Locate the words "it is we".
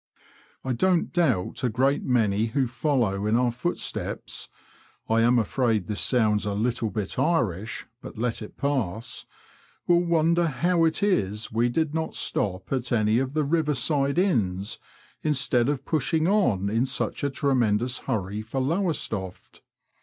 10.85-11.69